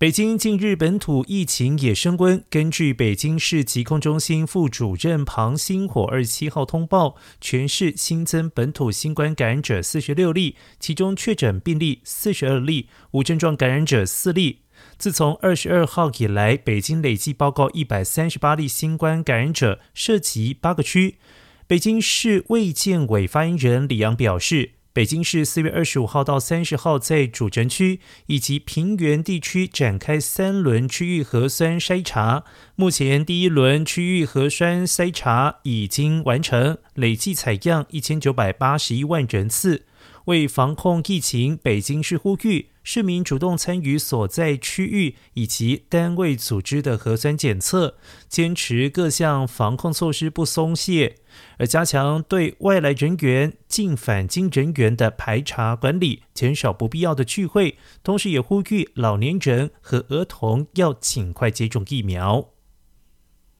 [0.00, 2.42] 北京近日本土疫情也升温。
[2.48, 14.60] 根据北京市疾控中心副主任庞星火二十七号通报，全市新增本土新冠感染者四十六例，其中确诊病例四十二例，无症状感染者四例。
[14.96, 21.16] 自从二十二号以来，北京累计报告一百三十八例新冠感染者，涉及八个区。
[21.66, 24.79] 北京市卫健委发言人李阳表示。
[24.92, 32.42] 北京市四月二十五号到三十号在主城区以及平原地区展开三轮区域核酸筛查，
[32.74, 39.84] 目前第一轮区域核酸筛查已经完成，累计采样一千九百八十一万人次。
[40.26, 47.96] 为防控疫情，北京市呼吁市民主动参与所在区域以及单位组织的核酸检测，
[48.28, 51.16] 坚持各项防控措施不松懈，
[51.58, 57.76] 而加强对外来人员、进返京人员的排查管理，减少不必要的聚会。
[58.02, 62.50] 同时，也呼吁老年人和儿童要尽快接种疫苗。